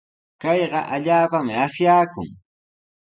Kayqa 0.41 0.79
allaapami 0.95 1.53
asyaakun. 1.65 2.29